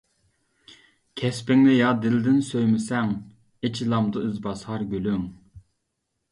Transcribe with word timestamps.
كەسپىڭنى 1.21 1.75
يا 1.75 1.91
دىلدىن 2.07 2.41
سۆيمىسەڭ، 2.49 3.13
ئېچىلامدۇ 3.69 4.27
ئىزباسار 4.31 4.91
گۈلۈڭ. 4.97 5.25